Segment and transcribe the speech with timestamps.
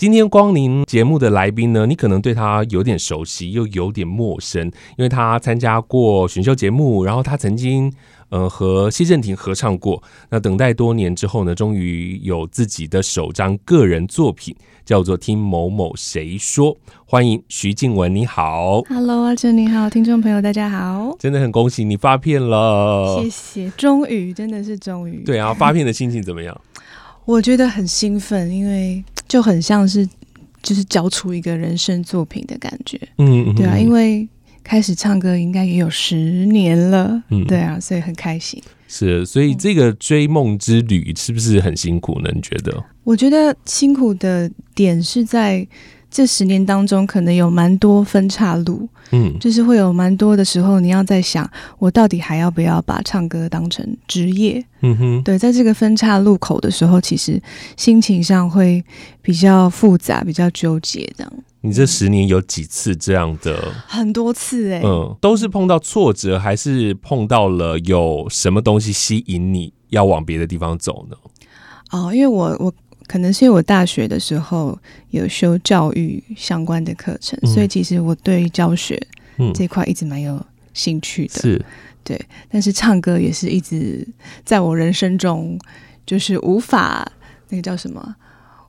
[0.00, 4.64] 今天光临节目的来宾呢，你可能对他有点熟悉，又有点陌生，
[4.96, 7.92] 因为他参加过选秀节目，然后他曾经
[8.30, 10.02] 呃和谢震廷合唱过。
[10.30, 14.56] 那等待多年之后呢，终于有自己的首张个人作品，
[14.86, 16.74] 叫做《听某某谁说》。
[17.04, 26.58] 欢迎徐静雯，你好，Hello，阿哲你好，听众朋友大家好，真的很恭喜你发片了，谢谢，终于真的是终于，对啊，发片的心情怎么样？
[27.26, 30.04] 我觉得很兴奋，因为就很像是
[30.60, 34.28] 就是交出一个人生作品的感觉，嗯，对啊，因为
[34.64, 38.60] 开始唱歌应该也有十年了，嗯，对啊，所以很开心。
[38.88, 42.30] 是，所以这个追梦之旅是不是很辛苦呢？
[42.34, 42.84] 你觉得？
[43.04, 45.66] 我觉得辛苦的点是在。
[46.10, 54.64] 这十年当中，可能有蛮多分岔路，嗯，就是会有蛮多的时候，你要在想，我到底还要不要把唱歌当成职业？
[54.80, 57.40] 嗯哼，对，在这个分岔路口的时候，其实
[57.76, 58.84] 心情上会
[59.22, 61.08] 比较复杂，比较纠结。
[61.16, 63.72] 这样，你这十年有几次这样的？
[63.86, 71.16] 很多次哎，嗯，都是碰到挫折，还是碰到了有什么东西吸引你要往别的地方走呢？
[71.92, 72.74] 哦，因为我我。
[73.10, 74.78] 可能是因为我大学的时候
[75.10, 78.96] 有修教育相关的课程，嗯、所以其实我对教学
[79.52, 80.40] 这块一直蛮有
[80.74, 81.40] 兴趣的。
[81.40, 81.60] 是，
[82.04, 82.16] 对。
[82.48, 84.06] 但是唱歌也是一直
[84.44, 85.58] 在我人生中，
[86.06, 87.10] 就是无法
[87.48, 88.14] 那个叫什么，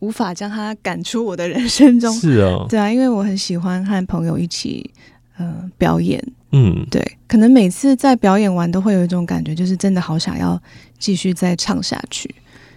[0.00, 2.12] 无法将它赶出我的人生中。
[2.12, 4.90] 是啊，对啊，因为我很喜欢和朋友一起
[5.38, 6.20] 嗯、呃、表演。
[6.50, 7.00] 嗯，对。
[7.28, 10.60] 可能每次在表演完都会有一种感觉，就是真的好想要
[10.98, 12.34] 继续再唱下去。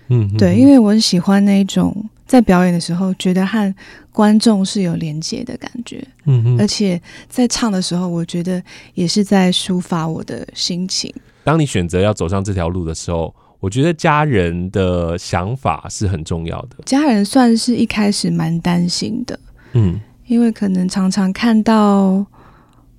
[0.10, 1.94] 嗯，对，因为我很喜欢那种
[2.26, 3.74] 在表演的时候，觉得和
[4.12, 6.02] 观众是有连接的感觉。
[6.26, 8.62] 嗯哼，而且在唱的时候，我觉得
[8.94, 11.14] 也是在抒发我的心情。
[11.44, 16.78] 当你选择要走上这条路的时候，我觉得家人的想法是很重要的。
[16.86, 19.40] 家人算是一开始蛮担心的，
[19.74, 22.26] 嗯，因为可能常常看到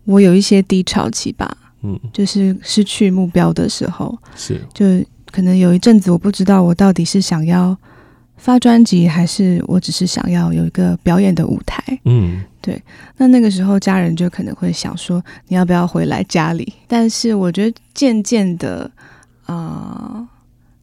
[0.04, 4.84] 我有一些低潮期吧，嗯，就是失去目标的时候，是就。
[5.30, 7.76] 可能有一阵子，我不知道我到底是想要
[8.36, 11.82] 发专辑，还是我只是想要有一个表演的舞台。
[12.04, 12.80] 嗯，对。
[13.16, 16.72] 那那个时候，家人就可能会想说，你要不要回来家里？
[16.86, 18.90] 但是我觉得渐渐的，
[19.44, 20.28] 啊、呃，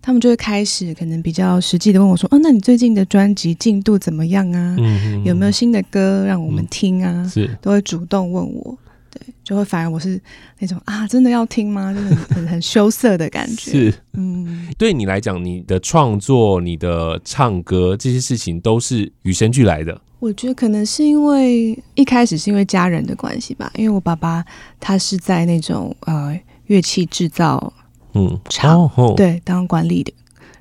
[0.02, 4.76] 他们就会开始可能比较实际的问我说，哦，那你最近的专辑进度怎么样啊？
[4.78, 7.12] 嗯，有没有新的歌让我们听啊？
[7.12, 8.78] 嗯、是，都会主动问我。
[9.16, 10.22] 对，就会反而我是
[10.60, 11.94] 那种啊，真的要听吗？
[11.94, 13.72] 就是很 很羞涩的感觉。
[13.72, 20.02] 是，嗯，对你来讲，你的创作、你的唱歌这些事情都是与生俱来的。
[20.20, 24.44] 我觉得可能是因为一开始是因为家人的关系吧，因为我爸爸
[24.80, 27.72] 他是在那种呃乐器制造
[28.14, 30.12] 嗯厂、哦哦、对当管理的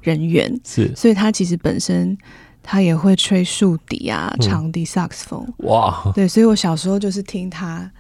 [0.03, 2.17] 人员是，所以他其实本身
[2.63, 7.91] 他也会吹竖笛啊、长笛、萨克斯风哇，对，所以我小时候就是听他。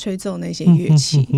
[0.00, 1.28] 吹奏那些乐器，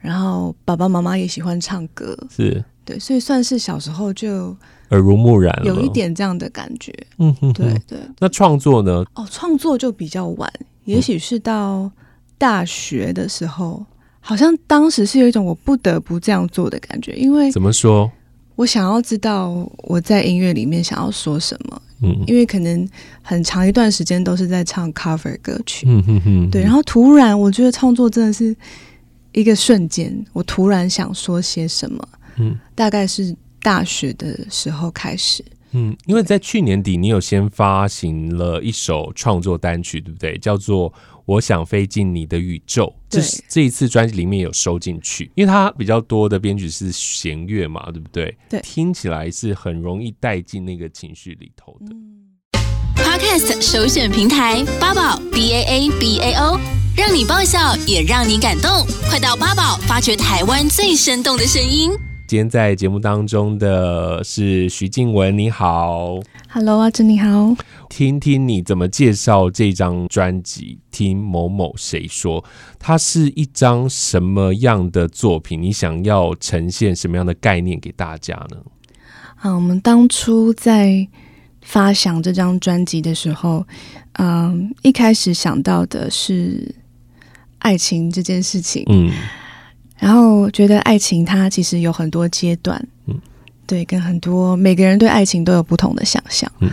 [0.00, 4.56] 然后爸爸妈妈也喜欢唱歌，是对，所以算是小时候就
[4.88, 6.92] 耳濡目染，有一点这样的感觉。
[7.18, 7.98] 嗯哼哼，对对。
[8.18, 9.04] 那创作呢？
[9.14, 10.52] 哦，创作就比较晚，
[10.84, 11.88] 也许是到
[12.36, 13.86] 大学的时候，嗯，
[14.20, 18.10] 好像当时是有一种我不得不这样做的感觉，因为怎么说？
[18.58, 21.82] 我想要知道我在音乐里面想要说什么。
[22.02, 22.88] 嗯，因为可能
[23.22, 28.54] 很长一段时间都是在唱 cover 歌曲，嗯哼哼，对，然后突然我觉得创作真的是
[29.30, 32.08] 一个瞬间，我突然想说些什么，
[32.38, 33.32] 嗯，大概是
[33.62, 40.36] 大学的时候开始，嗯，因为在去年底你有先发行了一首创作单曲，对不对？
[40.38, 40.92] 叫做。
[41.28, 48.34] 我想飞进你的宇宙，这是这一次专辑里面有收进去，因为它比较多的编曲是弦乐嘛，对不对？
[48.48, 51.94] 对，听起来是很容易带进那个情绪里头的。
[52.96, 56.58] Podcast 首选平台八宝 B A A B A O，
[56.96, 61.90] 让你爆笑也让你感动，快到八宝发掘台湾最生动的声音。
[62.28, 66.20] 今天在节目当中的是徐静雯，你好
[66.50, 67.56] ，Hello，阿珍你好，
[67.88, 72.42] 听听你怎么介绍这张专辑《听某某谁说》，
[72.78, 75.62] 它是一张什么样的作品？
[75.62, 78.58] 你想要呈现什么样的概念给大家呢？
[79.36, 81.08] 啊，我们当初在
[81.62, 83.66] 发想这张专辑的时候，
[84.18, 86.74] 嗯，一开始想到的是
[87.60, 89.10] 爱情这件事情，嗯。
[89.98, 93.14] 然后觉得爱情它其实有很多阶段，嗯，
[93.66, 96.70] 对，跟很多每个人对爱情都有不同的想象，嗯，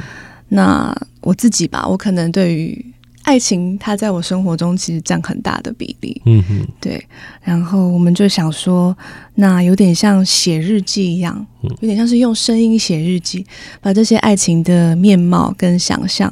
[0.49, 2.85] 那我自己吧，我可能对于
[3.23, 6.21] 爱情，它在我生活中其实占很大的比例。
[6.25, 7.03] 嗯哼，对。
[7.41, 8.95] 然后我们就想说，
[9.33, 13.43] 那有点像写日记一样，有点像是用声音写日记，
[13.81, 16.29] 把这些爱情的面貌跟想象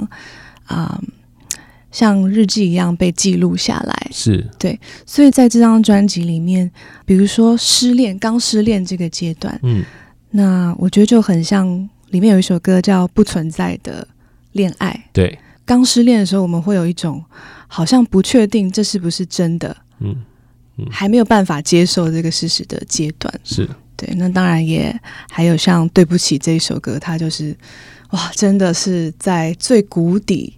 [0.66, 0.96] 啊。
[1.02, 1.02] 呃
[1.94, 4.46] 像日记一样被记录下来，是。
[4.58, 6.70] 对，所以在这张专辑里面，
[7.06, 9.86] 比如说失恋，刚失恋这个阶段，嗯，
[10.32, 14.06] 那我觉得就很像里面有一首歌叫《不存在的
[14.54, 17.24] 恋爱》，对，刚失恋的时候，我们会有一种
[17.68, 20.16] 好像不确定这是不是真的，嗯，
[20.78, 23.70] 嗯，还没有办法接受这个事实的阶段，是。
[23.96, 25.00] 对，那当然也
[25.30, 27.56] 还有像《对不起》这一首歌，它就是
[28.10, 30.56] 哇，真的是在最谷底。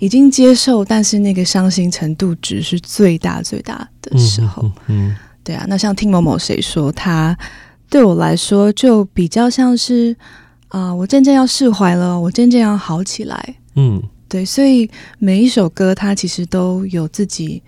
[0.00, 4.62] 已经接受，但是那个伤心程度值是最大最大的时候。
[4.88, 7.36] 嗯，嗯对啊，那像听某某谁说，他
[7.88, 10.16] 对我来说就比较像是
[10.68, 13.56] 啊、呃，我渐渐要释怀了，我渐渐要好起来。
[13.76, 14.90] 嗯，对，所以
[15.20, 17.62] 每一首歌，它其实都有自己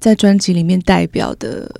[0.00, 1.70] 在专辑里面代表的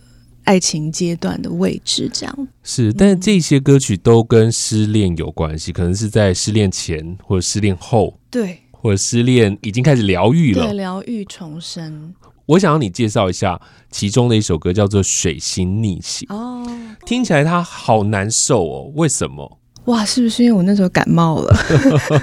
[0.45, 2.11] 爱情阶段的位置。
[2.13, 8.19] 这样是，但是这些歌曲都跟失恋有关系，可能是在失恋前或者失恋后。
[8.31, 8.59] 对。
[8.83, 12.13] 或者失恋已经开始疗愈了，对，疗愈重生。
[12.47, 13.61] 我想要你介绍一下
[13.93, 16.27] 其中的一首歌，叫做《水星逆行》。
[16.35, 16.67] 哦，
[17.07, 19.61] 听起来它好难受哦，为什么？
[19.85, 21.57] 哇，是不是因为我那时候感冒了？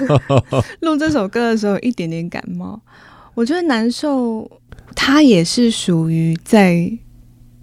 [0.80, 2.78] 录这首歌的时候一点点感冒，
[3.34, 4.48] 我觉得难受。
[4.94, 6.90] 它也是属于在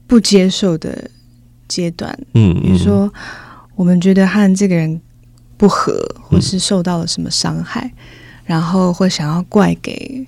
[0.07, 1.11] 不接受的
[1.67, 2.17] 阶段。
[2.33, 3.13] 嗯，比如说
[3.75, 4.99] 我们觉得和这个人
[5.57, 7.85] 不合，或是受到了什么伤害。
[7.85, 10.25] 嗯然后会想要怪给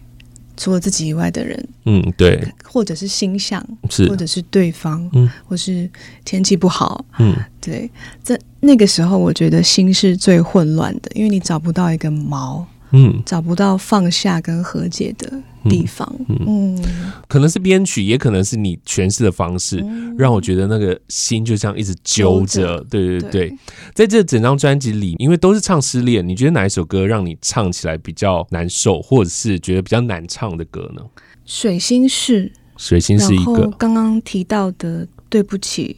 [0.56, 5.90] 除了自己以外的人，嗯，对，或者是星象，是，或者是对方，嗯，或是
[6.24, 7.90] 天气不好，嗯，对，
[8.22, 12.64] 在那个时候，我觉得心是最混乱的，因为你找不到一个锚。
[12.92, 15.32] 嗯，找不到放下跟和解的
[15.66, 16.08] 地方。
[16.28, 16.86] 嗯，嗯，
[17.28, 22.80] 可能是编曲，也可能是你诠释的方式，嗯，让我觉得那个心就这样一直揪着。
[22.90, 23.58] 对对对，对，
[23.94, 31.02] 在这整张专辑里，因为都是唱失恋，你觉得哪一首歌让你唱起来比较难受，或者是觉得比较难唱的歌呢？
[31.46, 33.68] 水星是，水星是一个。
[33.78, 35.98] 刚刚提到的，对不起，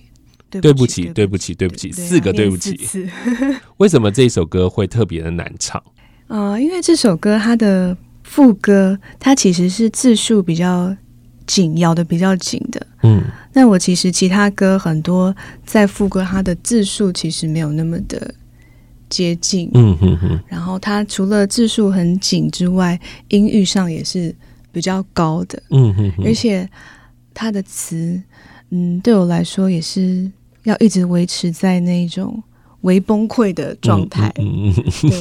[0.50, 2.80] 对不起，对不起，对不起，四个对不起。
[3.78, 5.82] 为什么这首歌会特别的难唱？
[6.28, 7.96] 啊、呃，因为这首歌它的
[8.32, 10.96] 副歌，它其实是字数比较
[11.46, 12.88] 紧，咬的比较紧的。
[13.04, 15.36] 嗯，那我其实其他歌很多
[15.66, 18.34] 在副歌，它的字数其实没有那么的
[19.10, 19.70] 接近。
[19.74, 20.40] 嗯哼哼。
[20.48, 22.98] 然后它除了字数很紧之外，
[23.28, 24.34] 音域上也是
[24.72, 25.62] 比较高的。
[25.72, 26.26] 嗯哼哼。
[26.26, 26.66] 而且
[27.34, 28.18] 它的词，
[28.70, 30.32] 嗯，对我来说也是
[30.64, 32.42] 要一直维持在那种。
[32.82, 35.20] 微崩溃的状态，嗯嗯嗯、对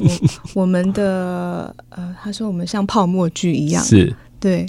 [0.55, 4.67] 我我们的呃，他说我们像泡沫剧一样，是对，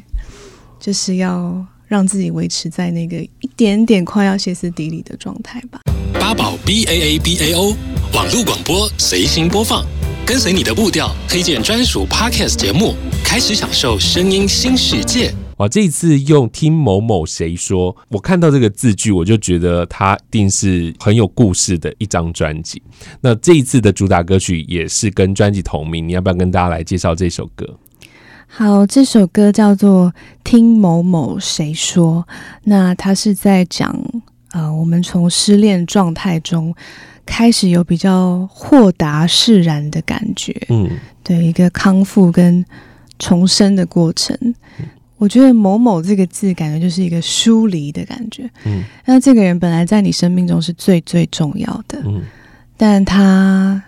[0.79, 5.79] 就是要让自己维持在那个一点点快要歇斯底里的状态吧。
[6.13, 7.75] 八宝 B A A B A O
[8.13, 9.85] 网络广播随心播放，
[10.25, 15.33] 跟随你的步调，推荐专属 Podcast 节目，开始享受声音新世界。
[15.61, 15.67] 哇！
[15.67, 22.81] 这一次用听某某谁说，我看到这个字句，我就觉得它一定是很有故事的一张专辑。
[23.21, 27.77] 那这一次的主打歌曲也是跟专辑同名，你要不要跟大家来介绍这首歌？
[28.47, 30.07] 好，这首歌叫做
[30.43, 32.25] 《听某某谁说》，
[32.63, 33.95] 那它是在讲，
[34.53, 36.73] 呃，我们从失恋状态中
[37.23, 40.89] 开始有比较豁达释然的感觉，嗯，
[41.23, 42.65] 对，一个康复跟
[43.19, 44.35] 重生的过程。
[45.21, 48.49] 我觉得“某某”这个字，感觉就是一个疏离的感觉。
[48.65, 52.23] 嗯，那这个人本来在你生命中是最最重要的，嗯，
[52.75, 53.83] 但他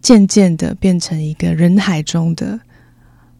[0.00, 2.58] 渐渐的变成一个人海中的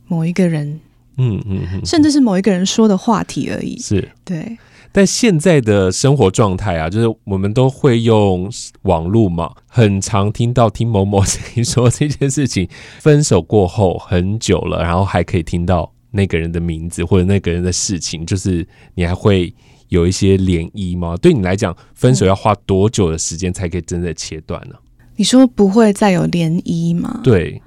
[0.09, 0.79] 某一个人，
[1.17, 3.79] 嗯嗯，嗯，甚至是某一个人说的话题而已。
[3.79, 4.59] 是，对。
[4.93, 8.51] 但现在的生活状态啊，就是我们都会用
[8.83, 15.95] 网络嘛，很常听到听某某谁说这件事情，分手过后很久了，然后还可以听到。
[16.19, 19.55] 那个人的名字或者那个人的事情，就是你还会
[19.89, 21.17] 有一些涟漪吗？
[21.17, 24.75] 对你来讲，分手要花多久的时间才可以真的切断呢？
[25.15, 27.21] 你说不会再有涟漪吗？
[27.23, 27.63] 对，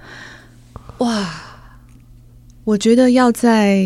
[0.98, 1.32] 哇，
[2.64, 3.82] 我觉得要在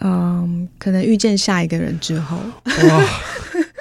[0.00, 3.04] 嗯，可能遇见下一个人之后，哇，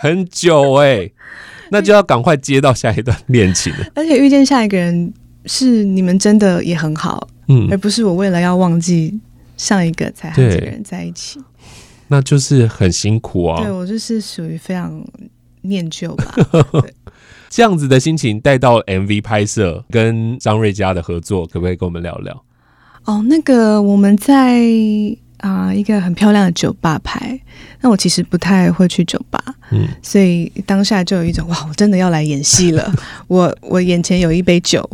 [0.01, 1.13] 很久哎、欸，
[1.73, 3.85] 那就要赶快接到下一段恋情了。
[3.95, 5.11] 而且遇见下一个人
[5.45, 9.19] 是你们真的也很好，嗯，而不是我为了要忘记。
[9.57, 11.41] 上一个才和这个人在一起，
[12.07, 13.61] 那就是很辛苦啊。
[13.61, 15.03] 对，我就是属于非常
[15.63, 16.35] 念旧吧。
[17.49, 22.43] 这样子的心情带到 MV 拍摄，跟张瑞佳的合作，可不可以跟我们聊聊？
[23.05, 24.59] 哦，那个我们在
[25.37, 27.39] 啊、呃、一个很漂亮的酒吧拍。
[27.79, 32.93] 那我其实不太会去酒吧，嗯，所以当下就有一种哇，我真的要来演戏了。
[33.27, 34.87] 我我眼前有一杯酒，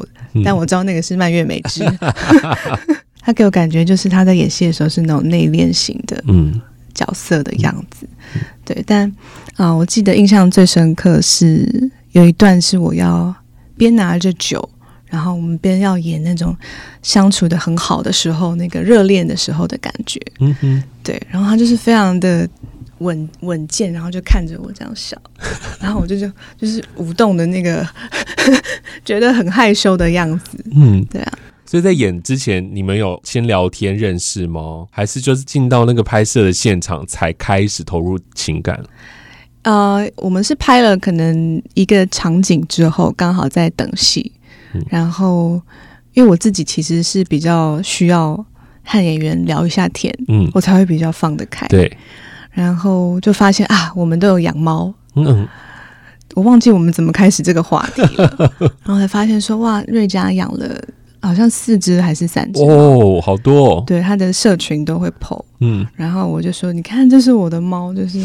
[0.45, 1.83] 但我知道那个是蔓越莓汁。
[3.23, 6.59] 他给我感觉就是他在演戏的时候是那种内敛型的嗯
[6.93, 8.83] 角色的样子，嗯、对。
[8.85, 9.07] 但
[9.55, 13.33] 啊、呃，我记得印象最深刻是有一段是我要
[13.77, 14.69] 边拿着酒，
[15.07, 16.55] 然后我们边要演那种
[17.01, 21.21] 相处的很好的时候，那个热恋的时候的感觉，嗯哼，对。
[21.29, 22.47] 然后他就是非常的。
[22.99, 25.17] 稳稳健，然后就看着我这样笑，
[25.81, 27.85] 然后我就就就是舞动的那个，
[29.03, 30.63] 觉得很害羞的样子。
[30.73, 31.33] 嗯，对啊。
[31.65, 34.85] 所以在演之前，你们有先聊天认识吗？
[34.91, 38.79] 还是就是进到那个拍摄的现场才开始投入情感？
[39.63, 44.31] 呃，我们是拍了可能一个场景之后，刚好在等戏。
[44.73, 45.61] 嗯，然后，
[46.13, 48.35] 因为我自己其实是比较需要
[48.83, 51.65] 和演员聊一下天，嗯，我才会比较放得开。
[51.67, 51.91] 对。
[52.51, 54.93] 然后就发现啊，我们都有养猫。
[55.15, 55.47] 嗯，
[56.35, 58.53] 我忘记我们怎么开始这个话题了。
[58.85, 60.79] 然后才发现说，哇，瑞佳养了
[61.23, 63.83] 好像四只还是三只哦，好多哦。
[63.87, 65.43] 对，他的社群都会 po。
[65.59, 68.19] 嗯，然后我就说，你看，这是我的猫，就是。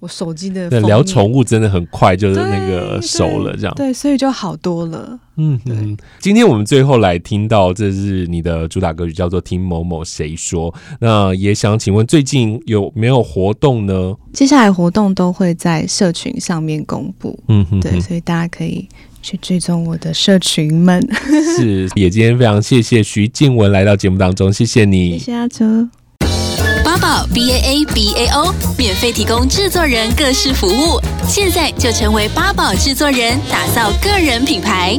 [0.00, 5.18] 我手机的聊宠物真的很快，就是那个熟了这样，对，对，所以就好多了。
[5.34, 10.72] 嗯嗯，今天我们最后来听到这是你的主打歌曲，叫做《听某某谁说》。
[11.00, 14.14] 那也想请问，最近有没有活动呢？
[14.32, 17.36] 接下来活动都会在社群上面公布。
[17.48, 18.88] 嗯哼，对，所以大家可以
[19.22, 21.06] 去追踪我的社群们。
[21.56, 25.88] 是，也今天非常谢谢徐静雯来到节目当中，谢谢你，谢谢阿哲。
[26.84, 34.98] 八宝 B A A B A O 免费提供制作人各式服务，现在就成为八宝制作人，打造个人品牌。